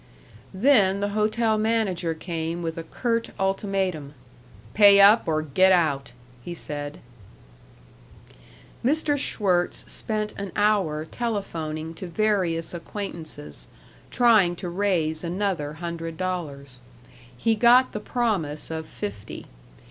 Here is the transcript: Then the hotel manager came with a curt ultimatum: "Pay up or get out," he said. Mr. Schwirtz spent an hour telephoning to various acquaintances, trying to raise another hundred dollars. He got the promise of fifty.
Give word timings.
Then 0.55 0.99
the 0.99 1.09
hotel 1.09 1.59
manager 1.59 2.15
came 2.15 2.63
with 2.63 2.75
a 2.75 2.81
curt 2.81 3.29
ultimatum: 3.39 4.15
"Pay 4.73 4.99
up 4.99 5.27
or 5.27 5.43
get 5.43 5.71
out," 5.71 6.11
he 6.43 6.55
said. 6.55 7.01
Mr. 8.83 9.15
Schwirtz 9.15 9.85
spent 9.85 10.33
an 10.37 10.51
hour 10.55 11.05
telephoning 11.05 11.93
to 11.93 12.07
various 12.07 12.73
acquaintances, 12.73 13.67
trying 14.09 14.55
to 14.55 14.69
raise 14.69 15.23
another 15.23 15.73
hundred 15.73 16.17
dollars. 16.17 16.79
He 17.37 17.53
got 17.53 17.91
the 17.91 17.99
promise 17.99 18.71
of 18.71 18.87
fifty. 18.87 19.45